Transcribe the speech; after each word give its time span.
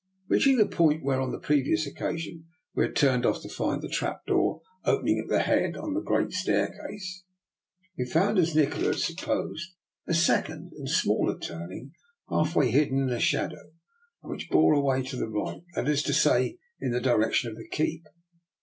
Reaching 0.27 0.57
the 0.57 0.65
point 0.65 1.03
where, 1.03 1.21
on 1.21 1.29
the 1.31 1.37
previous 1.37 1.85
occasion, 1.85 2.45
we 2.73 2.85
had 2.85 2.95
turned 2.95 3.23
off 3.23 3.39
to 3.43 3.47
find 3.49 3.83
the 3.83 3.87
trap 3.87 4.25
door, 4.25 4.63
opening 4.83 5.19
at 5.19 5.27
the 5.29 5.41
head 5.43 5.77
on 5.77 5.93
the 5.93 6.01
great 6.01 6.31
staircase, 6.31 7.23
we 7.99 8.05
found, 8.07 8.39
as 8.39 8.55
Nikola 8.55 8.87
had 8.87 8.95
sup 8.95 9.17
posed, 9.17 9.75
a 10.07 10.15
second 10.15 10.71
and 10.75 10.89
smaller 10.89 11.37
turning 11.37 11.91
half 12.31 12.55
hidden 12.55 13.09
in 13.11 13.19
shadow 13.19 13.73
and 14.23 14.31
which 14.31 14.49
bore 14.49 14.73
away 14.73 15.03
to 15.03 15.17
the 15.17 15.29
right, 15.29 15.61
that 15.75 15.87
is 15.87 16.01
to 16.01 16.15
say, 16.15 16.57
in 16.79 16.89
the 16.89 16.99
direc 16.99 17.33
tion 17.33 17.51
of 17.51 17.57
the 17.57 17.67
keep. 17.67 18.07